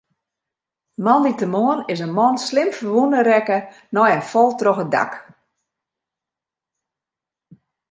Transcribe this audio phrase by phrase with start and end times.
[1.03, 3.59] Moandeitemoarn is in man slim ferwûne rekke
[3.93, 5.13] nei in fal troch in dak.